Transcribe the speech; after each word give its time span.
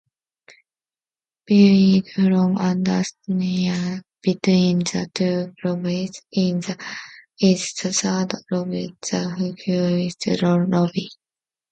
Viewed 1.47 2.09
from 2.09 2.57
underneath 2.57 4.01
between 4.23 4.79
the 4.79 5.07
two 5.13 5.53
lobes 5.63 6.23
is 7.39 7.73
the 7.75 7.93
third 7.93 8.31
lobe 8.51 8.71
the 8.71 8.95
flocculonodular 8.99 10.71
lobe. 10.73 11.05